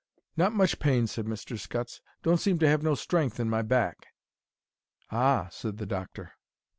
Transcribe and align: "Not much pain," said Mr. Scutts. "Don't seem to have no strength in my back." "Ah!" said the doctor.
"Not 0.35 0.51
much 0.53 0.79
pain," 0.79 1.05
said 1.05 1.27
Mr. 1.27 1.59
Scutts. 1.59 2.01
"Don't 2.23 2.39
seem 2.39 2.57
to 2.57 2.67
have 2.67 2.81
no 2.81 2.95
strength 2.95 3.39
in 3.39 3.47
my 3.51 3.61
back." 3.61 4.07
"Ah!" 5.11 5.47
said 5.51 5.77
the 5.77 5.85
doctor. 5.85 6.31